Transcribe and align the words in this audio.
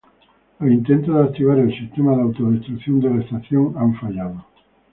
Los 0.59 0.71
intentos 0.71 1.13
de 1.15 1.21
activar 1.21 1.59
el 1.59 1.77
sistema 1.77 2.15
de 2.15 2.23
autodestrucción 2.23 3.01
de 3.01 3.09
la 3.11 3.21
estación 3.23 3.75
han 3.77 3.93
fallado. 3.99 4.43